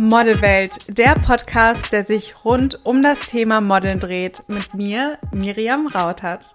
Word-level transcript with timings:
Modelwelt, 0.00 0.96
der 0.96 1.16
Podcast, 1.16 1.90
der 1.90 2.04
sich 2.04 2.44
rund 2.44 2.86
um 2.86 3.02
das 3.02 3.18
Thema 3.18 3.60
Modeln 3.60 3.98
dreht, 3.98 4.44
mit 4.46 4.72
mir, 4.72 5.18
Miriam 5.32 5.88
Rautert. 5.88 6.54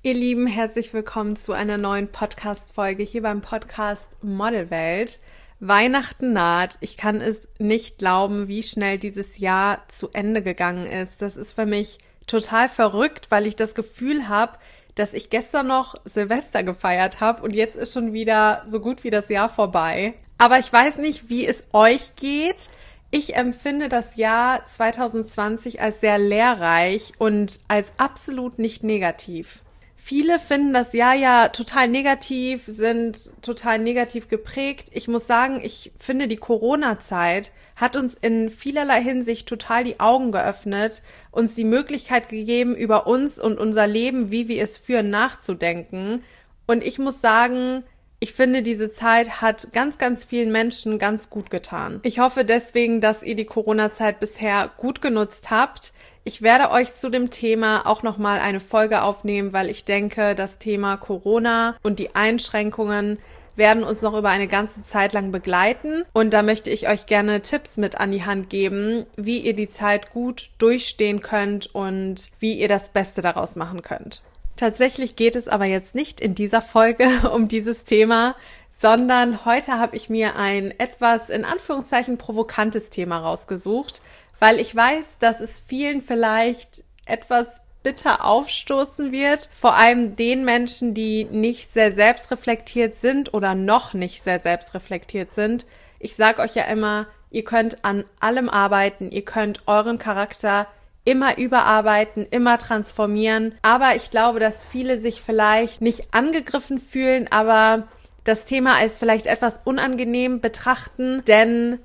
Ihr 0.00 0.14
Lieben, 0.14 0.46
herzlich 0.46 0.94
willkommen 0.94 1.36
zu 1.36 1.52
einer 1.52 1.76
neuen 1.76 2.10
Podcast-Folge 2.10 3.02
hier 3.02 3.20
beim 3.20 3.42
Podcast 3.42 4.16
Modelwelt. 4.22 5.20
Weihnachten 5.58 6.32
naht. 6.32 6.78
Ich 6.80 6.96
kann 6.96 7.20
es 7.20 7.46
nicht 7.58 7.98
glauben, 7.98 8.48
wie 8.48 8.62
schnell 8.62 8.96
dieses 8.96 9.36
Jahr 9.36 9.86
zu 9.88 10.08
Ende 10.14 10.40
gegangen 10.40 10.86
ist. 10.86 11.20
Das 11.20 11.36
ist 11.36 11.52
für 11.52 11.66
mich 11.66 11.98
total 12.26 12.70
verrückt, 12.70 13.30
weil 13.30 13.46
ich 13.46 13.54
das 13.54 13.74
Gefühl 13.74 14.28
habe, 14.28 14.56
dass 15.00 15.14
ich 15.14 15.30
gestern 15.30 15.66
noch 15.66 15.94
Silvester 16.04 16.62
gefeiert 16.62 17.20
habe 17.20 17.42
und 17.42 17.54
jetzt 17.54 17.76
ist 17.76 17.94
schon 17.94 18.12
wieder 18.12 18.62
so 18.66 18.80
gut 18.80 19.02
wie 19.02 19.10
das 19.10 19.28
Jahr 19.28 19.48
vorbei. 19.48 20.14
Aber 20.38 20.58
ich 20.58 20.72
weiß 20.72 20.98
nicht, 20.98 21.28
wie 21.28 21.46
es 21.46 21.64
euch 21.72 22.14
geht. 22.16 22.68
Ich 23.10 23.34
empfinde 23.34 23.88
das 23.88 24.16
Jahr 24.16 24.64
2020 24.66 25.80
als 25.80 26.00
sehr 26.00 26.18
lehrreich 26.18 27.12
und 27.18 27.60
als 27.66 27.92
absolut 27.96 28.58
nicht 28.58 28.84
negativ. 28.84 29.62
Viele 29.96 30.38
finden 30.38 30.72
das 30.72 30.92
Jahr 30.92 31.14
ja 31.14 31.48
total 31.48 31.88
negativ, 31.88 32.64
sind 32.66 33.42
total 33.42 33.78
negativ 33.78 34.28
geprägt. 34.28 34.90
Ich 34.92 35.08
muss 35.08 35.26
sagen, 35.26 35.60
ich 35.62 35.92
finde 35.98 36.28
die 36.28 36.36
Corona-Zeit 36.36 37.52
hat 37.80 37.96
uns 37.96 38.14
in 38.14 38.50
vielerlei 38.50 39.02
Hinsicht 39.02 39.48
total 39.48 39.84
die 39.84 40.00
Augen 40.00 40.32
geöffnet, 40.32 41.02
uns 41.30 41.54
die 41.54 41.64
Möglichkeit 41.64 42.28
gegeben, 42.28 42.74
über 42.74 43.06
uns 43.06 43.38
und 43.38 43.58
unser 43.58 43.86
Leben, 43.86 44.30
wie 44.30 44.48
wir 44.48 44.62
es 44.62 44.78
führen, 44.78 45.10
nachzudenken. 45.10 46.22
Und 46.66 46.84
ich 46.84 46.98
muss 46.98 47.20
sagen, 47.20 47.82
ich 48.20 48.34
finde, 48.34 48.62
diese 48.62 48.92
Zeit 48.92 49.40
hat 49.40 49.72
ganz, 49.72 49.96
ganz 49.96 50.24
vielen 50.24 50.52
Menschen 50.52 50.98
ganz 50.98 51.30
gut 51.30 51.50
getan. 51.50 52.00
Ich 52.02 52.18
hoffe 52.18 52.44
deswegen, 52.44 53.00
dass 53.00 53.22
ihr 53.22 53.34
die 53.34 53.46
Corona-Zeit 53.46 54.20
bisher 54.20 54.70
gut 54.76 55.00
genutzt 55.00 55.50
habt. 55.50 55.94
Ich 56.22 56.42
werde 56.42 56.70
euch 56.70 56.94
zu 56.94 57.08
dem 57.08 57.30
Thema 57.30 57.86
auch 57.86 58.02
nochmal 58.02 58.38
eine 58.40 58.60
Folge 58.60 59.02
aufnehmen, 59.02 59.54
weil 59.54 59.70
ich 59.70 59.86
denke, 59.86 60.34
das 60.34 60.58
Thema 60.58 60.98
Corona 60.98 61.76
und 61.82 61.98
die 61.98 62.14
Einschränkungen 62.14 63.18
werden 63.60 63.84
uns 63.84 64.02
noch 64.02 64.14
über 64.14 64.30
eine 64.30 64.48
ganze 64.48 64.82
Zeit 64.82 65.12
lang 65.12 65.30
begleiten. 65.30 66.02
Und 66.12 66.34
da 66.34 66.42
möchte 66.42 66.70
ich 66.70 66.88
euch 66.88 67.06
gerne 67.06 67.42
Tipps 67.42 67.76
mit 67.76 68.00
an 68.00 68.10
die 68.10 68.24
Hand 68.24 68.50
geben, 68.50 69.06
wie 69.16 69.38
ihr 69.38 69.54
die 69.54 69.68
Zeit 69.68 70.10
gut 70.10 70.50
durchstehen 70.58 71.22
könnt 71.22 71.72
und 71.72 72.32
wie 72.40 72.54
ihr 72.54 72.66
das 72.66 72.88
Beste 72.88 73.22
daraus 73.22 73.54
machen 73.54 73.82
könnt. 73.82 74.22
Tatsächlich 74.56 75.14
geht 75.14 75.36
es 75.36 75.46
aber 75.46 75.66
jetzt 75.66 75.94
nicht 75.94 76.20
in 76.20 76.34
dieser 76.34 76.60
Folge 76.60 77.08
um 77.32 77.46
dieses 77.46 77.84
Thema, 77.84 78.34
sondern 78.70 79.44
heute 79.44 79.78
habe 79.78 79.94
ich 79.94 80.10
mir 80.10 80.36
ein 80.36 80.72
etwas 80.78 81.30
in 81.30 81.44
Anführungszeichen 81.44 82.18
provokantes 82.18 82.90
Thema 82.90 83.18
rausgesucht, 83.18 84.02
weil 84.38 84.58
ich 84.58 84.74
weiß, 84.74 85.18
dass 85.18 85.40
es 85.40 85.60
vielen 85.60 86.00
vielleicht 86.00 86.82
etwas 87.06 87.60
bitter 87.82 88.24
aufstoßen 88.24 89.12
wird, 89.12 89.48
vor 89.54 89.74
allem 89.74 90.16
den 90.16 90.44
Menschen, 90.44 90.94
die 90.94 91.24
nicht 91.24 91.72
sehr 91.72 91.92
selbstreflektiert 91.92 93.00
sind 93.00 93.32
oder 93.34 93.54
noch 93.54 93.94
nicht 93.94 94.22
sehr 94.22 94.40
selbstreflektiert 94.40 95.34
sind. 95.34 95.66
Ich 95.98 96.16
sage 96.16 96.42
euch 96.42 96.54
ja 96.54 96.64
immer, 96.64 97.06
ihr 97.30 97.44
könnt 97.44 97.84
an 97.84 98.04
allem 98.20 98.48
arbeiten, 98.48 99.10
ihr 99.10 99.24
könnt 99.24 99.62
euren 99.66 99.98
Charakter 99.98 100.66
immer 101.04 101.38
überarbeiten, 101.38 102.26
immer 102.30 102.58
transformieren. 102.58 103.54
Aber 103.62 103.96
ich 103.96 104.10
glaube, 104.10 104.40
dass 104.40 104.64
viele 104.64 104.98
sich 104.98 105.22
vielleicht 105.22 105.80
nicht 105.80 106.12
angegriffen 106.12 106.78
fühlen, 106.78 107.28
aber 107.30 107.88
das 108.24 108.44
Thema 108.44 108.76
als 108.76 108.98
vielleicht 108.98 109.26
etwas 109.26 109.60
unangenehm 109.64 110.40
betrachten, 110.40 111.24
denn 111.26 111.78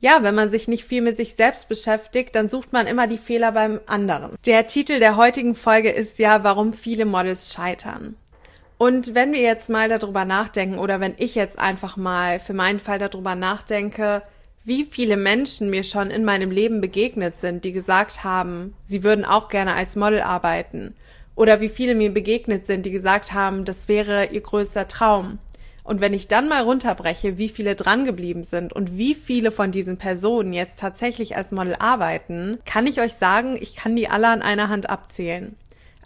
ja, 0.00 0.22
wenn 0.22 0.34
man 0.34 0.50
sich 0.50 0.68
nicht 0.68 0.84
viel 0.84 1.02
mit 1.02 1.16
sich 1.16 1.34
selbst 1.34 1.68
beschäftigt, 1.68 2.34
dann 2.34 2.48
sucht 2.48 2.72
man 2.72 2.86
immer 2.86 3.06
die 3.06 3.18
Fehler 3.18 3.52
beim 3.52 3.80
anderen. 3.86 4.36
Der 4.46 4.66
Titel 4.66 5.00
der 5.00 5.16
heutigen 5.16 5.54
Folge 5.54 5.90
ist 5.90 6.18
ja, 6.18 6.44
warum 6.44 6.72
viele 6.72 7.04
Models 7.04 7.52
scheitern. 7.52 8.14
Und 8.78 9.16
wenn 9.16 9.32
wir 9.32 9.40
jetzt 9.40 9.68
mal 9.68 9.88
darüber 9.88 10.24
nachdenken 10.24 10.78
oder 10.78 11.00
wenn 11.00 11.14
ich 11.18 11.34
jetzt 11.34 11.58
einfach 11.58 11.96
mal 11.96 12.38
für 12.38 12.54
meinen 12.54 12.78
Fall 12.78 13.00
darüber 13.00 13.34
nachdenke, 13.34 14.22
wie 14.62 14.84
viele 14.84 15.16
Menschen 15.16 15.68
mir 15.70 15.82
schon 15.82 16.10
in 16.10 16.24
meinem 16.24 16.52
Leben 16.52 16.80
begegnet 16.80 17.38
sind, 17.38 17.64
die 17.64 17.72
gesagt 17.72 18.22
haben, 18.22 18.74
sie 18.84 19.02
würden 19.02 19.24
auch 19.24 19.48
gerne 19.48 19.74
als 19.74 19.96
Model 19.96 20.20
arbeiten. 20.20 20.94
Oder 21.34 21.60
wie 21.60 21.68
viele 21.68 21.94
mir 21.94 22.12
begegnet 22.12 22.66
sind, 22.66 22.86
die 22.86 22.90
gesagt 22.90 23.32
haben, 23.32 23.64
das 23.64 23.88
wäre 23.88 24.26
ihr 24.26 24.40
größter 24.40 24.86
Traum. 24.86 25.38
Und 25.88 26.02
wenn 26.02 26.12
ich 26.12 26.28
dann 26.28 26.48
mal 26.48 26.64
runterbreche, 26.64 27.38
wie 27.38 27.48
viele 27.48 27.74
drangeblieben 27.74 28.44
sind 28.44 28.74
und 28.74 28.98
wie 28.98 29.14
viele 29.14 29.50
von 29.50 29.70
diesen 29.70 29.96
Personen 29.96 30.52
jetzt 30.52 30.78
tatsächlich 30.78 31.34
als 31.34 31.50
Model 31.50 31.76
arbeiten, 31.78 32.58
kann 32.66 32.86
ich 32.86 33.00
euch 33.00 33.14
sagen, 33.14 33.56
ich 33.58 33.74
kann 33.74 33.96
die 33.96 34.06
alle 34.06 34.28
an 34.28 34.42
einer 34.42 34.68
Hand 34.68 34.90
abzählen. 34.90 35.56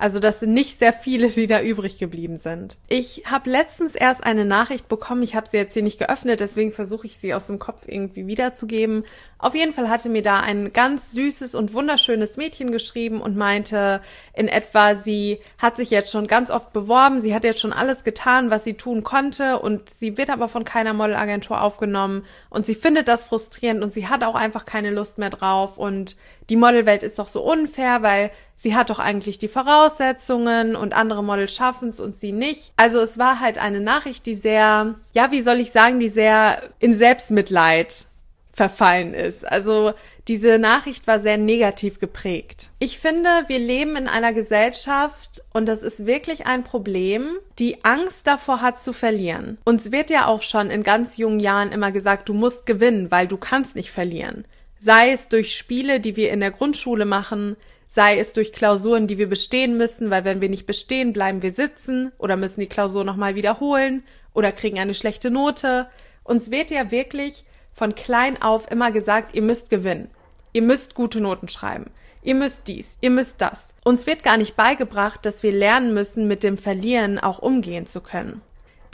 Also 0.02 0.18
das 0.18 0.40
sind 0.40 0.52
nicht 0.52 0.80
sehr 0.80 0.92
viele, 0.92 1.28
die 1.28 1.46
da 1.46 1.62
übrig 1.62 1.96
geblieben 1.96 2.38
sind. 2.38 2.76
Ich 2.88 3.22
habe 3.30 3.48
letztens 3.48 3.94
erst 3.94 4.24
eine 4.24 4.44
Nachricht 4.44 4.88
bekommen. 4.88 5.22
Ich 5.22 5.36
habe 5.36 5.48
sie 5.48 5.58
jetzt 5.58 5.74
hier 5.74 5.84
nicht 5.84 6.00
geöffnet, 6.00 6.40
deswegen 6.40 6.72
versuche 6.72 7.06
ich 7.06 7.18
sie 7.18 7.32
aus 7.34 7.46
dem 7.46 7.60
Kopf 7.60 7.82
irgendwie 7.86 8.26
wiederzugeben. 8.26 9.04
Auf 9.38 9.54
jeden 9.54 9.72
Fall 9.72 9.88
hatte 9.88 10.08
mir 10.08 10.22
da 10.22 10.40
ein 10.40 10.72
ganz 10.72 11.12
süßes 11.12 11.54
und 11.54 11.72
wunderschönes 11.72 12.36
Mädchen 12.36 12.72
geschrieben 12.72 13.20
und 13.20 13.36
meinte 13.36 14.02
in 14.34 14.48
etwa, 14.48 14.96
sie 14.96 15.38
hat 15.58 15.76
sich 15.76 15.90
jetzt 15.90 16.10
schon 16.10 16.26
ganz 16.26 16.50
oft 16.50 16.72
beworben, 16.72 17.22
sie 17.22 17.32
hat 17.32 17.44
jetzt 17.44 17.60
schon 17.60 17.72
alles 17.72 18.02
getan, 18.02 18.50
was 18.50 18.64
sie 18.64 18.74
tun 18.74 19.04
konnte 19.04 19.60
und 19.60 19.88
sie 19.88 20.18
wird 20.18 20.30
aber 20.30 20.48
von 20.48 20.64
keiner 20.64 20.94
Modelagentur 20.94 21.60
aufgenommen 21.60 22.24
und 22.50 22.66
sie 22.66 22.74
findet 22.74 23.06
das 23.06 23.22
frustrierend 23.24 23.84
und 23.84 23.92
sie 23.92 24.08
hat 24.08 24.24
auch 24.24 24.34
einfach 24.34 24.64
keine 24.64 24.90
Lust 24.90 25.18
mehr 25.18 25.30
drauf 25.30 25.78
und 25.78 26.16
die 26.50 26.56
Modelwelt 26.56 27.02
ist 27.02 27.18
doch 27.18 27.28
so 27.28 27.42
unfair, 27.42 28.02
weil 28.02 28.30
sie 28.56 28.74
hat 28.74 28.90
doch 28.90 28.98
eigentlich 28.98 29.38
die 29.38 29.48
Voraussetzungen 29.48 30.76
und 30.76 30.94
andere 30.94 31.22
Models 31.22 31.54
schaffen 31.54 31.88
es 31.88 32.00
und 32.00 32.16
sie 32.16 32.32
nicht. 32.32 32.72
Also 32.76 33.00
es 33.00 33.18
war 33.18 33.40
halt 33.40 33.58
eine 33.58 33.80
Nachricht, 33.80 34.26
die 34.26 34.34
sehr, 34.34 34.94
ja, 35.12 35.30
wie 35.30 35.42
soll 35.42 35.60
ich 35.60 35.72
sagen, 35.72 36.00
die 36.00 36.08
sehr 36.08 36.62
in 36.78 36.94
Selbstmitleid 36.94 38.06
verfallen 38.52 39.14
ist. 39.14 39.46
Also 39.46 39.94
diese 40.28 40.58
Nachricht 40.58 41.06
war 41.08 41.18
sehr 41.18 41.36
negativ 41.36 41.98
geprägt. 41.98 42.70
Ich 42.78 42.98
finde, 42.98 43.28
wir 43.48 43.58
leben 43.58 43.96
in 43.96 44.06
einer 44.06 44.32
Gesellschaft 44.32 45.42
und 45.52 45.66
das 45.66 45.82
ist 45.82 46.06
wirklich 46.06 46.46
ein 46.46 46.62
Problem, 46.62 47.38
die 47.58 47.84
Angst 47.84 48.26
davor 48.26 48.60
hat 48.60 48.80
zu 48.80 48.92
verlieren. 48.92 49.58
Uns 49.64 49.90
wird 49.90 50.10
ja 50.10 50.26
auch 50.26 50.42
schon 50.42 50.70
in 50.70 50.84
ganz 50.84 51.16
jungen 51.16 51.40
Jahren 51.40 51.72
immer 51.72 51.90
gesagt, 51.90 52.28
du 52.28 52.34
musst 52.34 52.66
gewinnen, 52.66 53.10
weil 53.10 53.26
du 53.26 53.36
kannst 53.36 53.74
nicht 53.74 53.90
verlieren 53.90 54.44
sei 54.82 55.12
es 55.12 55.28
durch 55.28 55.54
Spiele, 55.56 56.00
die 56.00 56.16
wir 56.16 56.32
in 56.32 56.40
der 56.40 56.50
Grundschule 56.50 57.04
machen, 57.04 57.56
sei 57.86 58.18
es 58.18 58.32
durch 58.32 58.52
Klausuren, 58.52 59.06
die 59.06 59.16
wir 59.16 59.28
bestehen 59.28 59.76
müssen, 59.76 60.10
weil 60.10 60.24
wenn 60.24 60.40
wir 60.40 60.48
nicht 60.48 60.66
bestehen, 60.66 61.12
bleiben 61.12 61.40
wir 61.40 61.52
sitzen 61.52 62.10
oder 62.18 62.36
müssen 62.36 62.58
die 62.58 62.66
Klausur 62.66 63.04
nochmal 63.04 63.36
wiederholen 63.36 64.02
oder 64.34 64.50
kriegen 64.50 64.80
eine 64.80 64.94
schlechte 64.94 65.30
Note. 65.30 65.88
Uns 66.24 66.50
wird 66.50 66.72
ja 66.72 66.90
wirklich 66.90 67.44
von 67.72 67.94
klein 67.94 68.42
auf 68.42 68.68
immer 68.72 68.90
gesagt, 68.90 69.36
ihr 69.36 69.42
müsst 69.42 69.70
gewinnen. 69.70 70.10
Ihr 70.52 70.62
müsst 70.62 70.96
gute 70.96 71.20
Noten 71.20 71.46
schreiben. 71.46 71.90
Ihr 72.24 72.34
müsst 72.34 72.66
dies, 72.66 72.96
ihr 73.00 73.10
müsst 73.10 73.40
das. 73.40 73.68
Uns 73.84 74.06
wird 74.08 74.24
gar 74.24 74.36
nicht 74.36 74.56
beigebracht, 74.56 75.24
dass 75.24 75.44
wir 75.44 75.52
lernen 75.52 75.94
müssen, 75.94 76.26
mit 76.26 76.42
dem 76.42 76.58
Verlieren 76.58 77.20
auch 77.20 77.38
umgehen 77.38 77.86
zu 77.86 78.00
können. 78.00 78.42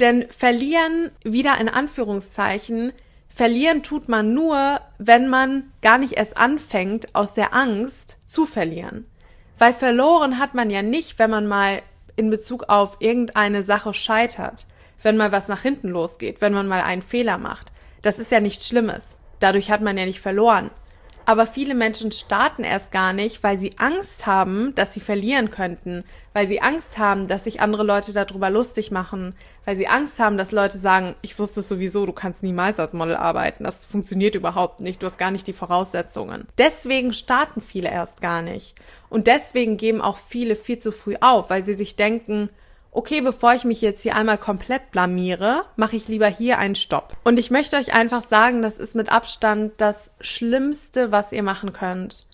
Denn 0.01 0.27
verlieren, 0.31 1.13
wieder 1.25 1.59
in 1.59 1.71
Anführungszeichen, 1.71 2.93
Verlieren 3.39 3.85
tut 3.85 4.09
man 4.09 4.35
nur, 4.35 4.81
wenn 4.99 5.29
man 5.29 5.73
gar 5.81 5.97
nicht 5.97 6.15
erst 6.15 6.37
anfängt, 6.37 7.15
aus 7.15 7.35
der 7.35 7.55
Angst 7.55 8.19
zu 8.27 8.47
verlieren. 8.47 9.07
Weil 9.59 9.73
verloren 9.73 10.41
hat 10.41 10.55
man 10.55 10.71
ja 10.71 10.83
nicht, 10.83 11.21
wenn 11.21 11.31
man 11.31 11.47
mal 11.47 11.83
in 12.17 12.31
Bezug 12.31 12.65
auf 12.69 12.97
irgendeine 12.99 13.63
Sache 13.63 13.95
scheitert, 13.95 14.67
wenn 15.05 15.17
mal 15.17 15.31
was 15.31 15.47
nach 15.47 15.63
hinten 15.63 15.91
losgeht, 15.91 16.41
wenn 16.41 16.53
man 16.53 16.67
mal 16.67 16.81
einen 16.81 17.01
Fehler 17.01 17.39
macht. 17.39 17.71
Das 18.03 18.19
ist 18.19 18.33
ja 18.33 18.41
nichts 18.41 18.67
Schlimmes. 18.67 19.17
Dadurch 19.39 19.71
hat 19.71 19.83
man 19.83 19.97
ja 19.97 20.05
nicht 20.05 20.21
verloren. 20.21 20.73
Aber 21.29 21.45
viele 21.45 21.75
Menschen 21.75 22.11
starten 22.11 22.65
erst 22.65 22.91
gar 22.91 23.13
nicht, 23.13 23.43
weil 23.43 23.59
sie 23.59 23.73
Angst 23.77 24.27
haben, 24.27 24.75
dass 24.75 24.95
sie 24.95 25.01
verlieren 25.01 25.51
könnten, 25.51 26.05
weil 26.33 26.49
sie 26.49 26.63
Angst 26.63 26.97
haben, 26.97 27.29
dass 27.29 27.45
sich 27.45 27.61
andere 27.61 27.83
Leute 27.83 28.15
darüber 28.15 28.49
lustig 28.49 28.91
machen, 28.93 29.35
weil 29.67 29.77
sie 29.77 29.89
Angst 29.89 30.19
haben, 30.21 30.39
dass 30.39 30.53
Leute 30.53 30.79
sagen, 30.79 31.17
ich 31.21 31.39
wusste 31.39 31.61
es 31.61 31.69
sowieso, 31.69 32.07
du 32.07 32.15
kannst 32.15 32.43
niemals 32.43 32.81
als 32.81 32.95
Model 32.95 33.17
arbeiten, 33.17 33.65
das 33.65 33.85
funktioniert 33.85 34.37
überhaupt 34.37 34.81
nicht, 34.81 35.03
du 35.03 35.07
hast 35.07 35.19
gar 35.19 35.31
nicht 35.31 35.47
die 35.47 35.53
Voraussetzungen. 35.53 36.49
Deswegen 36.57 37.13
starten 37.13 37.61
viele 37.61 37.91
erst 37.91 38.23
gar 38.23 38.41
nicht. 38.41 38.75
Und 39.11 39.27
deswegen 39.27 39.77
geben 39.77 40.01
auch 40.01 40.17
viele 40.17 40.57
viel 40.57 40.79
zu 40.79 40.93
früh 40.93 41.17
auf, 41.21 41.51
weil 41.51 41.63
sie 41.63 41.75
sich 41.75 41.97
denken, 41.97 42.49
okay, 42.99 43.21
bevor 43.21 43.55
ich 43.55 43.63
mich 43.63 43.81
jetzt 43.81 44.03
hier 44.03 44.17
einmal 44.17 44.39
komplett 44.39 44.91
blamiere, 44.91 45.65
mache 45.77 45.95
ich 45.95 46.09
lieber 46.09 46.27
hier 46.27 46.59
einen 46.59 46.75
Stopp. 46.75 47.17
Und 47.23 47.39
ich 47.39 47.49
möchte 47.49 47.77
euch 47.77 47.95
einfach 47.95 48.23
sagen, 48.23 48.61
das 48.61 48.77
ist 48.77 48.97
mit 48.97 49.09
Abstand 49.09 49.75
das 49.77 50.11
Schlimmste, 50.21 51.13
was 51.13 51.31
ihr 51.31 51.45
machen 51.45 51.73
könnt. 51.73 52.27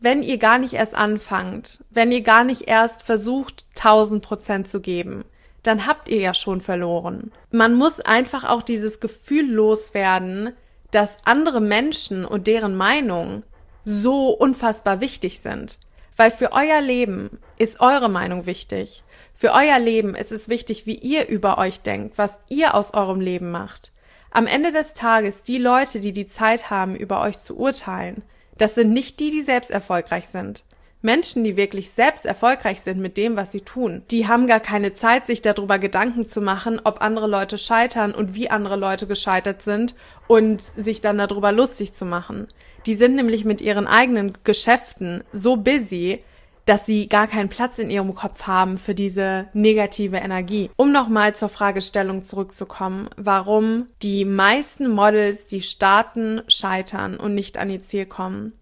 Wenn 0.00 0.22
ihr 0.22 0.38
gar 0.38 0.56
nicht 0.56 0.72
erst 0.72 0.94
anfangt, 0.94 1.84
wenn 1.90 2.12
ihr 2.12 2.22
gar 2.22 2.44
nicht 2.44 2.62
erst 2.62 3.02
versucht, 3.02 3.66
1000 3.76 4.24
Prozent 4.24 4.68
zu 4.70 4.80
geben, 4.80 5.26
dann 5.62 5.86
habt 5.86 6.08
ihr 6.08 6.20
ja 6.20 6.32
schon 6.32 6.62
verloren. 6.62 7.30
Man 7.50 7.74
muss 7.74 8.00
einfach 8.00 8.44
auch 8.44 8.62
dieses 8.62 9.00
Gefühl 9.00 9.52
loswerden, 9.52 10.54
dass 10.92 11.10
andere 11.26 11.60
Menschen 11.60 12.24
und 12.24 12.46
deren 12.46 12.74
Meinung 12.74 13.42
so 13.84 14.30
unfassbar 14.30 15.02
wichtig 15.02 15.40
sind. 15.40 15.78
Weil 16.16 16.30
für 16.30 16.52
euer 16.52 16.80
Leben 16.80 17.38
ist 17.58 17.80
eure 17.80 18.08
Meinung 18.08 18.46
wichtig. 18.46 19.04
Für 19.34 19.52
euer 19.52 19.78
Leben 19.78 20.14
ist 20.14 20.32
es 20.32 20.48
wichtig, 20.48 20.86
wie 20.86 20.96
ihr 20.96 21.28
über 21.28 21.58
euch 21.58 21.80
denkt, 21.80 22.16
was 22.16 22.40
ihr 22.48 22.74
aus 22.74 22.94
eurem 22.94 23.20
Leben 23.20 23.50
macht. 23.50 23.92
Am 24.30 24.46
Ende 24.46 24.72
des 24.72 24.94
Tages, 24.94 25.42
die 25.42 25.58
Leute, 25.58 26.00
die 26.00 26.12
die 26.12 26.26
Zeit 26.26 26.70
haben, 26.70 26.96
über 26.96 27.20
euch 27.20 27.38
zu 27.38 27.56
urteilen, 27.58 28.22
das 28.58 28.74
sind 28.74 28.92
nicht 28.92 29.20
die, 29.20 29.30
die 29.30 29.42
selbst 29.42 29.70
erfolgreich 29.70 30.28
sind. 30.28 30.64
Menschen, 31.02 31.44
die 31.44 31.56
wirklich 31.56 31.90
selbst 31.90 32.26
erfolgreich 32.26 32.80
sind 32.80 33.00
mit 33.00 33.16
dem, 33.16 33.36
was 33.36 33.52
sie 33.52 33.60
tun, 33.60 34.02
die 34.10 34.26
haben 34.26 34.46
gar 34.46 34.60
keine 34.60 34.94
Zeit, 34.94 35.26
sich 35.26 35.42
darüber 35.42 35.78
Gedanken 35.78 36.26
zu 36.26 36.40
machen, 36.40 36.80
ob 36.82 37.00
andere 37.00 37.26
Leute 37.26 37.58
scheitern 37.58 38.14
und 38.14 38.34
wie 38.34 38.50
andere 38.50 38.76
Leute 38.76 39.06
gescheitert 39.06 39.62
sind 39.62 39.94
und 40.26 40.60
sich 40.60 41.00
dann 41.00 41.18
darüber 41.18 41.52
lustig 41.52 41.92
zu 41.92 42.04
machen. 42.04 42.48
Die 42.86 42.94
sind 42.94 43.14
nämlich 43.14 43.44
mit 43.44 43.60
ihren 43.60 43.86
eigenen 43.86 44.32
Geschäften 44.44 45.22
so 45.32 45.56
busy, 45.56 46.22
dass 46.66 46.84
sie 46.84 47.08
gar 47.08 47.28
keinen 47.28 47.48
Platz 47.48 47.78
in 47.78 47.90
ihrem 47.90 48.14
Kopf 48.14 48.42
haben 48.42 48.76
für 48.76 48.94
diese 48.94 49.48
negative 49.52 50.16
Energie. 50.16 50.70
Um 50.76 50.92
nochmal 50.92 51.34
zur 51.34 51.48
Fragestellung 51.48 52.24
zurückzukommen, 52.24 53.08
warum 53.16 53.86
die 54.02 54.24
meisten 54.24 54.88
Models, 54.88 55.46
die 55.46 55.62
starten, 55.62 56.42
scheitern 56.48 57.16
und 57.16 57.34
nicht 57.34 57.56
an 57.56 57.70
ihr 57.70 57.80
Ziel 57.80 58.06
kommen. 58.06 58.52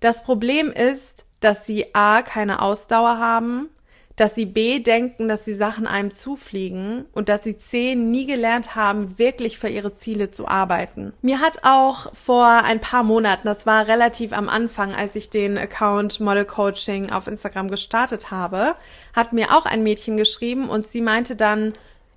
Das 0.00 0.24
Problem 0.24 0.72
ist, 0.72 1.26
dass 1.42 1.66
sie 1.66 1.94
A 1.94 2.22
keine 2.22 2.62
Ausdauer 2.62 3.18
haben, 3.18 3.68
dass 4.16 4.34
sie 4.34 4.46
B 4.46 4.80
denken, 4.80 5.28
dass 5.28 5.42
die 5.42 5.54
Sachen 5.54 5.86
einem 5.86 6.12
zufliegen 6.12 7.06
und 7.12 7.28
dass 7.28 7.44
sie 7.44 7.58
C 7.58 7.94
nie 7.94 8.26
gelernt 8.26 8.76
haben, 8.76 9.18
wirklich 9.18 9.58
für 9.58 9.68
ihre 9.68 9.94
Ziele 9.94 10.30
zu 10.30 10.46
arbeiten. 10.46 11.12
Mir 11.22 11.40
hat 11.40 11.60
auch 11.62 12.14
vor 12.14 12.46
ein 12.46 12.80
paar 12.80 13.02
Monaten, 13.02 13.46
das 13.46 13.66
war 13.66 13.88
relativ 13.88 14.32
am 14.32 14.48
Anfang, 14.48 14.94
als 14.94 15.16
ich 15.16 15.30
den 15.30 15.56
Account 15.56 16.20
Model 16.20 16.44
Coaching 16.44 17.10
auf 17.10 17.26
Instagram 17.26 17.68
gestartet 17.68 18.30
habe, 18.30 18.74
hat 19.14 19.32
mir 19.32 19.56
auch 19.56 19.64
ein 19.64 19.82
Mädchen 19.82 20.16
geschrieben 20.16 20.68
und 20.68 20.86
sie 20.86 21.00
meinte 21.00 21.34
dann, 21.34 21.72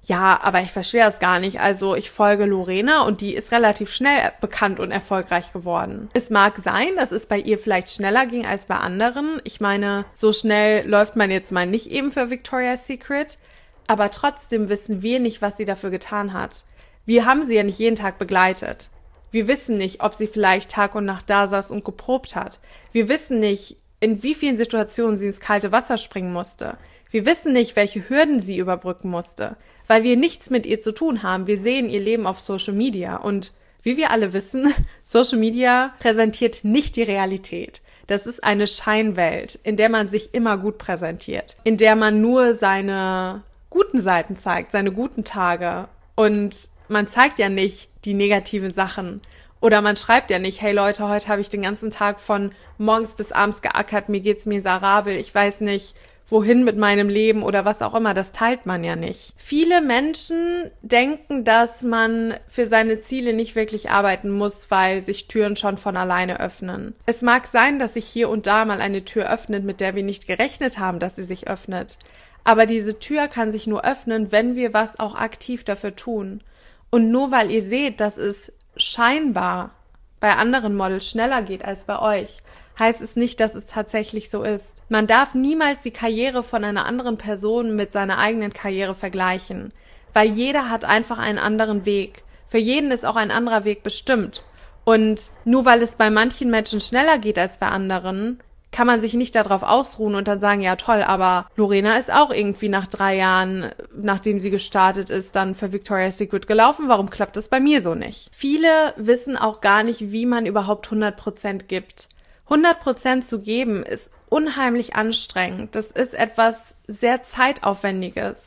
ja, 0.07 0.39
aber 0.43 0.61
ich 0.61 0.71
verstehe 0.71 1.03
das 1.03 1.17
gar 1.17 1.39
nicht. 1.39 1.59
Also 1.59 1.95
ich 1.95 2.11
folge 2.11 2.45
Lorena 2.45 3.01
und 3.01 3.21
die 3.21 3.33
ist 3.33 3.51
relativ 3.51 3.91
schnell 3.91 4.31
bekannt 4.39 4.79
und 4.79 4.91
erfolgreich 4.91 5.51
geworden. 5.51 6.09
Es 6.13 6.29
mag 6.29 6.57
sein, 6.57 6.89
dass 6.95 7.11
es 7.11 7.25
bei 7.25 7.39
ihr 7.39 7.57
vielleicht 7.57 7.89
schneller 7.89 8.27
ging 8.27 8.45
als 8.45 8.67
bei 8.67 8.75
anderen. 8.75 9.41
Ich 9.45 9.61
meine, 9.61 10.05
so 10.13 10.31
schnell 10.31 10.87
läuft 10.87 11.15
man 11.15 11.31
jetzt 11.31 11.51
mal 11.51 11.65
nicht 11.65 11.89
eben 11.89 12.11
für 12.11 12.29
Victoria's 12.29 12.85
Secret. 12.85 13.39
Aber 13.87 14.11
trotzdem 14.11 14.69
wissen 14.69 15.01
wir 15.01 15.19
nicht, 15.19 15.41
was 15.41 15.57
sie 15.57 15.65
dafür 15.65 15.89
getan 15.89 16.33
hat. 16.33 16.65
Wir 17.05 17.25
haben 17.25 17.47
sie 17.47 17.55
ja 17.55 17.63
nicht 17.63 17.79
jeden 17.79 17.95
Tag 17.95 18.19
begleitet. 18.19 18.89
Wir 19.31 19.47
wissen 19.47 19.77
nicht, 19.77 20.01
ob 20.01 20.13
sie 20.13 20.27
vielleicht 20.27 20.69
Tag 20.69 20.93
und 20.93 21.05
Nacht 21.05 21.31
da 21.31 21.47
saß 21.47 21.71
und 21.71 21.83
geprobt 21.83 22.35
hat. 22.35 22.59
Wir 22.91 23.09
wissen 23.09 23.39
nicht, 23.39 23.77
in 23.99 24.21
wie 24.21 24.35
vielen 24.35 24.57
Situationen 24.57 25.17
sie 25.17 25.25
ins 25.27 25.39
kalte 25.39 25.71
Wasser 25.71 25.97
springen 25.97 26.31
musste. 26.31 26.77
Wir 27.09 27.25
wissen 27.25 27.53
nicht, 27.53 27.75
welche 27.75 28.07
Hürden 28.07 28.39
sie 28.39 28.57
überbrücken 28.57 29.09
musste 29.09 29.57
weil 29.87 30.03
wir 30.03 30.17
nichts 30.17 30.49
mit 30.49 30.65
ihr 30.65 30.81
zu 30.81 30.93
tun 30.93 31.23
haben. 31.23 31.47
Wir 31.47 31.57
sehen 31.57 31.89
ihr 31.89 32.01
Leben 32.01 32.27
auf 32.27 32.39
Social 32.39 32.73
Media 32.73 33.17
und 33.17 33.53
wie 33.83 33.97
wir 33.97 34.11
alle 34.11 34.33
wissen, 34.33 34.73
Social 35.03 35.37
Media 35.37 35.93
präsentiert 35.99 36.63
nicht 36.63 36.95
die 36.95 37.03
Realität. 37.03 37.81
Das 38.07 38.27
ist 38.27 38.43
eine 38.43 38.67
Scheinwelt, 38.67 39.59
in 39.63 39.77
der 39.77 39.89
man 39.89 40.09
sich 40.09 40.33
immer 40.33 40.57
gut 40.57 40.77
präsentiert, 40.77 41.57
in 41.63 41.77
der 41.77 41.95
man 41.95 42.21
nur 42.21 42.53
seine 42.53 43.43
guten 43.69 43.99
Seiten 43.99 44.35
zeigt, 44.37 44.71
seine 44.71 44.91
guten 44.91 45.23
Tage 45.23 45.87
und 46.15 46.55
man 46.87 47.07
zeigt 47.07 47.39
ja 47.39 47.49
nicht 47.49 47.89
die 48.05 48.13
negativen 48.13 48.73
Sachen. 48.73 49.21
Oder 49.59 49.81
man 49.81 49.97
schreibt 49.97 50.29
ja 50.29 50.37
nicht, 50.37 50.61
hey 50.61 50.73
Leute, 50.73 51.09
heute 51.09 51.27
habe 51.29 51.41
ich 51.41 51.49
den 51.49 51.63
ganzen 51.63 51.89
Tag 51.89 52.19
von 52.19 52.51
morgens 52.77 53.15
bis 53.15 53.31
abends 53.31 53.61
geackert, 53.61 54.09
mir 54.09 54.19
geht's 54.19 54.45
miserabel, 54.45 55.15
ich 55.17 55.33
weiß 55.33 55.61
nicht, 55.61 55.95
wohin 56.29 56.63
mit 56.63 56.77
meinem 56.77 57.09
Leben 57.09 57.43
oder 57.43 57.65
was 57.65 57.81
auch 57.81 57.93
immer, 57.93 58.13
das 58.13 58.31
teilt 58.31 58.65
man 58.65 58.83
ja 58.83 58.95
nicht. 58.95 59.33
Viele 59.37 59.81
Menschen 59.81 60.71
denken, 60.81 61.43
dass 61.43 61.83
man 61.83 62.33
für 62.47 62.67
seine 62.67 63.01
Ziele 63.01 63.33
nicht 63.33 63.55
wirklich 63.55 63.91
arbeiten 63.91 64.31
muss, 64.31 64.71
weil 64.71 65.03
sich 65.03 65.27
Türen 65.27 65.55
schon 65.55 65.77
von 65.77 65.97
alleine 65.97 66.39
öffnen. 66.39 66.95
Es 67.05 67.21
mag 67.21 67.47
sein, 67.47 67.77
dass 67.79 67.93
sich 67.93 68.05
hier 68.05 68.29
und 68.29 68.47
da 68.47 68.65
mal 68.65 68.81
eine 68.81 69.05
Tür 69.05 69.31
öffnet, 69.31 69.63
mit 69.63 69.79
der 69.81 69.95
wir 69.95 70.03
nicht 70.03 70.27
gerechnet 70.27 70.79
haben, 70.79 70.99
dass 70.99 71.15
sie 71.15 71.23
sich 71.23 71.47
öffnet. 71.47 71.99
Aber 72.43 72.65
diese 72.65 72.99
Tür 72.99 73.27
kann 73.27 73.51
sich 73.51 73.67
nur 73.67 73.85
öffnen, 73.85 74.31
wenn 74.31 74.55
wir 74.55 74.73
was 74.73 74.99
auch 74.99 75.15
aktiv 75.15 75.63
dafür 75.63 75.95
tun. 75.95 76.41
Und 76.89 77.11
nur 77.11 77.31
weil 77.31 77.51
ihr 77.51 77.61
seht, 77.61 77.99
dass 77.99 78.17
es 78.17 78.51
scheinbar 78.77 79.71
bei 80.19 80.35
anderen 80.35 80.75
Models 80.75 81.09
schneller 81.09 81.41
geht 81.41 81.65
als 81.65 81.83
bei 81.83 81.99
euch, 81.99 82.37
heißt 82.79 83.01
es 83.01 83.15
nicht, 83.15 83.39
dass 83.39 83.55
es 83.55 83.65
tatsächlich 83.65 84.29
so 84.29 84.43
ist. 84.43 84.69
Man 84.89 85.07
darf 85.07 85.33
niemals 85.33 85.81
die 85.81 85.91
Karriere 85.91 86.43
von 86.43 86.63
einer 86.63 86.85
anderen 86.85 87.17
Person 87.17 87.75
mit 87.75 87.91
seiner 87.91 88.17
eigenen 88.17 88.53
Karriere 88.53 88.95
vergleichen, 88.95 89.73
weil 90.13 90.29
jeder 90.29 90.69
hat 90.69 90.85
einfach 90.85 91.17
einen 91.17 91.39
anderen 91.39 91.85
Weg. 91.85 92.23
Für 92.47 92.59
jeden 92.59 92.91
ist 92.91 93.05
auch 93.05 93.15
ein 93.15 93.31
anderer 93.31 93.65
Weg 93.65 93.83
bestimmt. 93.83 94.43
Und 94.83 95.31
nur 95.45 95.65
weil 95.65 95.81
es 95.81 95.91
bei 95.91 96.11
manchen 96.11 96.51
Menschen 96.51 96.79
schneller 96.79 97.17
geht 97.17 97.39
als 97.39 97.57
bei 97.57 97.67
anderen, 97.67 98.39
kann 98.75 98.87
man 98.87 98.99
sich 98.99 99.13
nicht 99.13 99.35
darauf 99.35 99.63
ausruhen 99.63 100.15
und 100.15 100.27
dann 100.27 100.41
sagen, 100.41 100.59
ja 100.59 100.75
toll, 100.75 101.01
aber 101.01 101.47
Lorena 101.55 101.97
ist 101.97 102.11
auch 102.11 102.29
irgendwie 102.29 102.67
nach 102.67 102.87
drei 102.87 103.15
Jahren, 103.15 103.71
nachdem 103.95 104.41
sie 104.41 104.49
gestartet 104.51 105.09
ist, 105.09 105.33
dann 105.35 105.55
für 105.55 105.71
Victoria's 105.71 106.17
Secret 106.17 106.45
gelaufen. 106.45 106.89
Warum 106.89 107.09
klappt 107.09 107.37
das 107.37 107.47
bei 107.47 107.61
mir 107.61 107.79
so 107.79 107.95
nicht? 107.95 108.27
Viele 108.33 108.93
wissen 108.97 109.37
auch 109.37 109.61
gar 109.61 109.83
nicht, 109.83 110.11
wie 110.11 110.25
man 110.25 110.45
überhaupt 110.45 110.87
100 110.87 111.15
Prozent 111.15 111.67
gibt. 111.69 112.09
100 112.45 112.79
Prozent 112.79 113.25
zu 113.25 113.41
geben 113.41 113.83
ist 113.83 114.11
unheimlich 114.29 114.95
anstrengend. 114.95 115.75
Das 115.75 115.87
ist 115.87 116.13
etwas 116.13 116.75
sehr 116.87 117.23
zeitaufwendiges. 117.23 118.37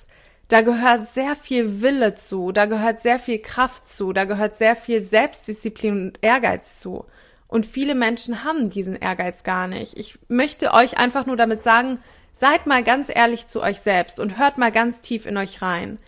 Da 0.49 0.63
gehört 0.63 1.13
sehr 1.13 1.37
viel 1.37 1.83
Wille 1.83 2.15
zu, 2.15 2.53
da 2.53 2.65
gehört 2.65 3.03
sehr 3.03 3.19
viel 3.19 3.39
Kraft 3.39 3.87
zu, 3.87 4.15
da 4.15 4.25
gehört 4.25 4.57
sehr 4.57 4.77
viel 4.77 5.03
Selbstdisziplin 5.03 6.07
und 6.07 6.19
Ehrgeiz 6.23 6.81
zu. 6.81 7.05
Und 7.49 7.67
viele 7.67 7.95
Menschen 7.95 8.45
haben 8.45 8.71
diesen 8.71 8.97
Ehrgeiz 8.97 9.43
gar 9.43 9.67
nicht. 9.67 9.99
Ich 9.99 10.19
möchte 10.29 10.73
euch 10.73 10.97
einfach 10.97 11.27
nur 11.27 11.37
damit 11.37 11.65
sagen, 11.65 12.01
seid 12.33 12.67
mal 12.67 12.83
ganz 12.83 13.11
ehrlich 13.15 13.47
zu 13.49 13.63
euch 13.63 13.81
selbst 13.81 14.21
und 14.21 14.39
hört 14.39 14.59
mal 14.59 14.71
ganz 14.71 15.01
tief 15.01 15.27
in 15.27 15.37
euch 15.37 15.61
rein. 15.61 15.99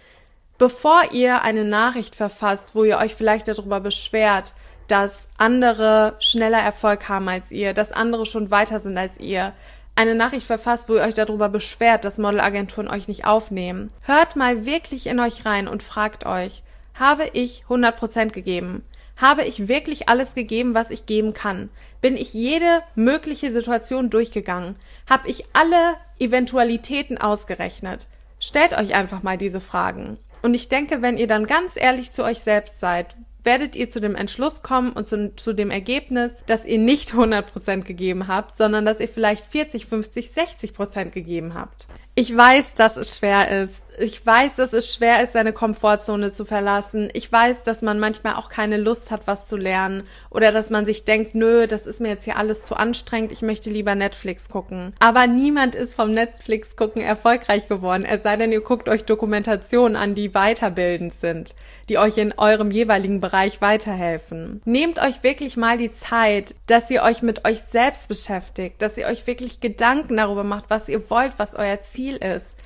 Bevor 0.59 1.13
ihr 1.13 1.43
eine 1.43 1.65
Nachricht 1.65 2.15
verfasst, 2.15 2.75
wo 2.75 2.85
ihr 2.85 2.99
euch 2.99 3.15
vielleicht 3.15 3.49
darüber 3.49 3.81
beschwert, 3.81 4.55
dass 4.91 5.29
andere 5.39 6.17
schneller 6.19 6.59
Erfolg 6.59 7.09
haben 7.09 7.29
als 7.29 7.51
ihr, 7.51 7.75
dass 7.75 7.93
andere 7.93 8.27
schon 8.27 8.51
weiter 8.51 8.81
sind 8.81 8.99
als 8.99 9.19
ihr, 9.19 9.53
eine 9.95 10.15
Nachricht 10.15 10.47
verfasst, 10.47 10.89
wo 10.89 10.95
ihr 10.95 11.03
euch 11.03 11.15
darüber 11.15 11.49
beschwert, 11.49 12.05
dass 12.05 12.19
Modelagenturen 12.19 12.89
euch 12.89 13.07
nicht 13.07 13.25
aufnehmen. 13.25 13.91
Hört 14.03 14.37
mal 14.37 14.65
wirklich 14.67 15.07
in 15.07 15.21
euch 15.21 15.45
rein 15.45 15.69
und 15.69 15.83
fragt 15.83 16.27
euch, 16.27 16.63
habe 16.99 17.29
ich 17.33 17.65
100% 17.69 18.31
gegeben? 18.31 18.83
Habe 19.17 19.45
ich 19.45 19.69
wirklich 19.69 20.09
alles 20.09 20.35
gegeben, 20.35 20.75
was 20.75 20.91
ich 20.91 21.07
geben 21.07 21.35
kann? 21.35 21.69
Bin 22.01 22.17
ich 22.17 22.33
jede 22.33 22.83
mögliche 22.95 23.53
Situation 23.53 24.09
durchgegangen? 24.09 24.77
Habe 25.09 25.29
ich 25.29 25.45
alle 25.53 25.97
Eventualitäten 26.19 27.19
ausgerechnet? 27.19 28.07
Stellt 28.39 28.73
euch 28.73 28.95
einfach 28.95 29.23
mal 29.23 29.37
diese 29.37 29.61
Fragen. 29.61 30.17
Und 30.41 30.55
ich 30.55 30.71
denke, 30.71 31.03
wenn 31.03 31.19
ihr 31.19 31.27
dann 31.27 31.47
ganz 31.47 31.73
ehrlich 31.75 32.13
zu 32.13 32.25
euch 32.25 32.41
selbst 32.41 32.81
seid, 32.81 33.15
werdet 33.45 33.77
ihr 33.77 33.91
zu 33.91 34.01
dem 34.01 34.15
Entschluss 34.15 34.63
kommen 34.63 34.93
und 34.93 35.07
zu, 35.07 35.35
zu 35.35 35.53
dem 35.53 35.71
Ergebnis, 35.71 36.33
dass 36.47 36.65
ihr 36.65 36.79
nicht 36.79 37.13
100% 37.13 37.83
gegeben 37.83 38.29
habt, 38.29 38.57
sondern 38.57 38.85
dass 38.85 39.01
ihr 39.01 39.09
vielleicht 39.09 39.47
40, 39.47 39.87
50, 39.87 40.31
60% 40.31 41.11
gegeben 41.11 41.55
habt. 41.55 41.87
Ich 42.21 42.37
weiß, 42.37 42.75
dass 42.75 42.99
es 42.99 43.17
schwer 43.17 43.63
ist. 43.63 43.83
Ich 43.99 44.27
weiß, 44.27 44.57
dass 44.57 44.75
es 44.75 44.95
schwer 44.95 45.23
ist, 45.23 45.33
seine 45.33 45.55
Komfortzone 45.55 46.31
zu 46.31 46.45
verlassen. 46.45 47.09
Ich 47.15 47.33
weiß, 47.33 47.63
dass 47.63 47.81
man 47.81 47.99
manchmal 47.99 48.35
auch 48.35 48.51
keine 48.51 48.77
Lust 48.77 49.11
hat, 49.11 49.23
was 49.25 49.49
zu 49.49 49.57
lernen. 49.57 50.03
Oder 50.29 50.53
dass 50.53 50.69
man 50.69 50.85
sich 50.85 51.07
denkt, 51.07 51.35
nö, 51.35 51.67
das 51.67 51.87
ist 51.87 51.99
mir 51.99 52.11
jetzt 52.11 52.25
hier 52.25 52.37
alles 52.37 52.67
zu 52.67 52.77
anstrengend. 52.77 53.33
Ich 53.33 53.41
möchte 53.41 53.71
lieber 53.71 53.95
Netflix 53.95 54.51
gucken. 54.51 54.93
Aber 54.99 55.27
niemand 55.27 55.75
ist 55.75 55.95
vom 55.95 56.13
Netflix 56.13 56.77
gucken 56.77 57.01
erfolgreich 57.01 57.69
geworden. 57.69 58.05
Es 58.05 58.23
sei 58.23 58.37
denn, 58.37 58.53
ihr 58.53 58.61
guckt 58.61 58.91
euch 58.91 59.07
Dokumentationen 59.07 59.97
an, 59.97 60.15
die 60.15 60.35
weiterbildend 60.35 61.15
sind 61.15 61.55
die 61.91 61.99
euch 61.99 62.17
in 62.19 62.33
eurem 62.39 62.71
jeweiligen 62.71 63.21
Bereich 63.21 63.61
weiterhelfen. 63.61 64.63
Nehmt 64.65 65.01
euch 65.01 65.25
wirklich 65.25 65.57
mal 65.57 65.77
die 65.77 65.93
Zeit, 65.93 66.55
dass 66.69 66.89
ihr 66.89 67.03
euch 67.03 67.21
mit 67.21 67.45
euch 67.45 67.63
selbst 67.71 68.09
beschäftigt, 68.09 68.81
dass 68.81 68.97
ihr 68.97 69.07
euch 69.07 69.27
wirklich 69.27 69.61
Gedanken 69.61 70.17
darüber 70.17 70.45
macht, 70.45 70.71
was 70.71 70.89
ihr 70.89 71.11
wollt, 71.11 71.33
was 71.39 71.57
euer 71.57 71.83
Ziel 71.83 72.10
ist. 72.17 72.57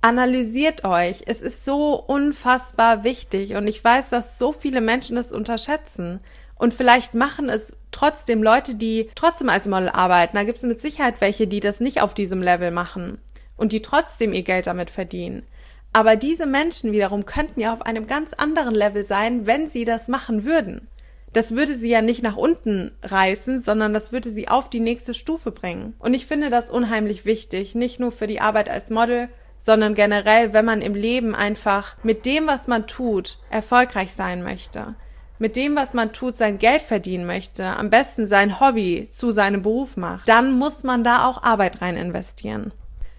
Analysiert 0.00 0.84
euch. 0.84 1.22
Es 1.26 1.40
ist 1.40 1.64
so 1.64 1.94
unfassbar 1.94 3.04
wichtig 3.04 3.54
und 3.54 3.68
ich 3.68 3.82
weiß, 3.82 4.08
dass 4.08 4.38
so 4.38 4.52
viele 4.52 4.80
Menschen 4.80 5.16
es 5.16 5.32
unterschätzen. 5.32 6.20
Und 6.56 6.74
vielleicht 6.74 7.14
machen 7.14 7.48
es 7.48 7.72
trotzdem 7.92 8.42
Leute, 8.42 8.74
die 8.74 9.10
trotzdem 9.14 9.48
als 9.48 9.66
Model 9.66 9.88
arbeiten. 9.88 10.36
Da 10.36 10.44
gibt 10.44 10.58
es 10.58 10.64
mit 10.64 10.80
Sicherheit 10.80 11.20
welche, 11.20 11.46
die 11.46 11.60
das 11.60 11.80
nicht 11.80 12.00
auf 12.00 12.14
diesem 12.14 12.42
Level 12.42 12.70
machen 12.70 13.18
und 13.56 13.72
die 13.72 13.82
trotzdem 13.82 14.32
ihr 14.32 14.42
Geld 14.42 14.66
damit 14.66 14.90
verdienen. 14.90 15.44
Aber 15.92 16.16
diese 16.16 16.46
Menschen 16.46 16.92
wiederum 16.92 17.26
könnten 17.26 17.60
ja 17.60 17.72
auf 17.72 17.82
einem 17.82 18.06
ganz 18.06 18.32
anderen 18.32 18.74
Level 18.74 19.04
sein, 19.04 19.46
wenn 19.46 19.68
sie 19.68 19.84
das 19.84 20.08
machen 20.08 20.44
würden. 20.44 20.88
Das 21.32 21.54
würde 21.56 21.74
sie 21.74 21.88
ja 21.88 22.02
nicht 22.02 22.22
nach 22.22 22.36
unten 22.36 22.92
reißen, 23.02 23.60
sondern 23.60 23.94
das 23.94 24.12
würde 24.12 24.28
sie 24.28 24.48
auf 24.48 24.68
die 24.68 24.80
nächste 24.80 25.14
Stufe 25.14 25.50
bringen. 25.50 25.94
Und 25.98 26.14
ich 26.14 26.26
finde 26.26 26.50
das 26.50 26.70
unheimlich 26.70 27.24
wichtig, 27.24 27.74
nicht 27.74 28.00
nur 28.00 28.12
für 28.12 28.26
die 28.26 28.40
Arbeit 28.40 28.68
als 28.68 28.90
Model, 28.90 29.28
sondern 29.58 29.94
generell, 29.94 30.52
wenn 30.52 30.64
man 30.64 30.82
im 30.82 30.94
Leben 30.94 31.34
einfach 31.34 31.96
mit 32.02 32.26
dem, 32.26 32.46
was 32.46 32.66
man 32.66 32.86
tut, 32.86 33.38
erfolgreich 33.50 34.12
sein 34.12 34.42
möchte. 34.42 34.94
Mit 35.38 35.56
dem, 35.56 35.74
was 35.74 35.94
man 35.94 36.12
tut, 36.12 36.36
sein 36.36 36.58
Geld 36.58 36.82
verdienen 36.82 37.26
möchte, 37.26 37.64
am 37.64 37.90
besten 37.90 38.26
sein 38.28 38.60
Hobby 38.60 39.08
zu 39.10 39.30
seinem 39.30 39.62
Beruf 39.62 39.96
macht, 39.96 40.28
dann 40.28 40.52
muss 40.52 40.82
man 40.82 41.02
da 41.02 41.26
auch 41.26 41.42
Arbeit 41.42 41.80
rein 41.80 41.96
investieren. 41.96 42.72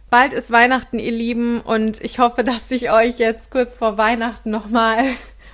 Bald 0.09 0.31
ist 0.31 0.51
Weihnachten, 0.51 0.99
ihr 0.99 1.11
Lieben, 1.11 1.59
und 1.59 1.99
ich 2.01 2.19
hoffe, 2.19 2.43
dass 2.43 2.69
ich 2.69 2.91
euch 2.91 3.17
jetzt 3.17 3.49
kurz 3.49 3.79
vor 3.79 3.97
Weihnachten 3.97 4.51
nochmal, 4.51 4.99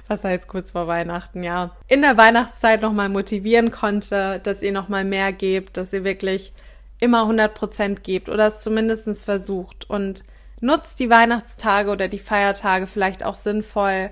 was 0.10 0.24
heißt 0.24 0.48
kurz 0.48 0.72
vor 0.72 0.88
Weihnachten, 0.88 1.44
ja, 1.44 1.72
in 1.88 2.02
der 2.02 2.18
Weihnachtszeit 2.18 2.82
nochmal 2.82 3.10
motivieren 3.10 3.72
konnte, 3.72 4.40
dass 4.44 4.62
ihr 4.62 4.72
nochmal 4.72 5.06
mehr 5.06 5.32
gebt, 5.32 5.78
dass 5.78 5.94
ihr 5.94 6.04
wirklich 6.04 6.52
immer 7.00 7.22
100 7.22 7.54
Prozent 7.54 8.04
gebt 8.04 8.28
oder 8.28 8.48
es 8.48 8.62
zumindest 8.62 9.24
versucht. 9.24 9.90
Und 9.90 10.24
nutzt 10.62 11.00
die 11.00 11.10
Weihnachtstage 11.10 11.90
oder 11.92 12.08
die 12.08 12.20
Feiertage 12.20 12.88
vielleicht 12.88 13.24
auch 13.24 13.36
sinnvoll, 13.36 14.12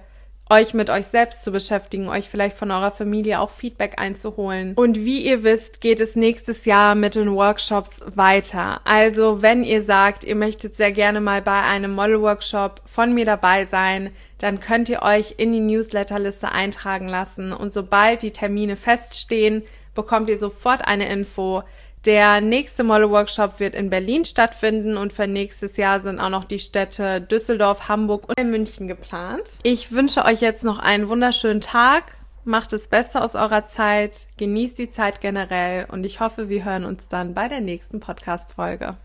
euch 0.50 0.74
mit 0.74 0.90
euch 0.90 1.08
selbst 1.08 1.44
zu 1.44 1.52
beschäftigen, 1.52 2.10
euch 2.10 2.30
vielleicht 2.30 2.58
von 2.58 2.72
eurer 2.72 2.92
Familie 2.92 3.40
auch 3.40 3.50
Feedback 3.50 4.00
einzuholen. 4.00 4.74
Und 4.76 4.98
wie 4.98 5.26
ihr 5.26 5.44
wisst, 5.44 5.82
geht 5.82 6.00
es 6.00 6.16
nächstes 6.16 6.66
Jahr 6.66 6.96
mit 6.96 7.16
den 7.16 7.34
Workshops 7.34 8.02
weiter. 8.16 8.82
Also 8.86 9.42
wenn 9.42 9.64
ihr 9.64 9.82
sagt, 9.82 10.24
ihr 10.24 10.36
möchtet 10.36 10.76
sehr 10.76 10.92
gerne 10.92 11.22
mal 11.22 11.42
bei 11.42 11.62
einem 11.62 11.94
Model-Workshop 11.94 12.82
von 12.86 13.14
mir 13.14 13.26
dabei 13.26 13.66
sein, 13.66 14.12
dann 14.38 14.60
könnt 14.60 14.90
ihr 14.90 15.02
euch 15.02 15.36
in 15.38 15.52
die 15.52 15.60
Newsletterliste 15.60 16.52
eintragen 16.52 17.08
lassen 17.08 17.52
und 17.52 17.74
sobald 17.74 18.22
die 18.22 18.32
Termine 18.32 18.76
feststehen, 18.76 19.64
bekommt 19.96 20.30
ihr 20.30 20.38
sofort 20.38 20.88
eine 20.88 21.10
Info. 21.10 21.64
Der 22.08 22.40
nächste 22.40 22.86
Model-Workshop 22.86 23.60
wird 23.60 23.76
in 23.76 23.90
Berlin 23.90 24.24
stattfinden 24.24 24.96
und 24.96 25.12
für 25.12 25.28
nächstes 25.28 25.76
Jahr 25.76 26.00
sind 26.00 26.22
auch 26.22 26.30
noch 26.30 26.46
die 26.46 26.60
Städte 26.60 27.20
Düsseldorf, 27.20 27.90
Hamburg 27.90 28.30
und 28.30 28.50
München 28.50 28.88
geplant. 28.88 29.60
Ich 29.64 29.92
wünsche 29.92 30.24
euch 30.24 30.40
jetzt 30.40 30.64
noch 30.64 30.80
einen 30.80 31.10
wunderschönen 31.10 31.60
Tag. 31.60 32.16
Macht 32.46 32.72
das 32.72 32.88
Beste 32.88 33.22
aus 33.22 33.36
eurer 33.36 33.68
Zeit, 33.68 34.28
genießt 34.38 34.78
die 34.78 34.90
Zeit 34.90 35.20
generell 35.20 35.86
und 35.92 36.06
ich 36.06 36.22
hoffe, 36.22 36.48
wir 36.48 36.64
hören 36.64 36.86
uns 36.86 37.10
dann 37.10 37.34
bei 37.34 37.50
der 37.50 37.60
nächsten 37.60 38.00
Podcast-Folge. 38.00 38.96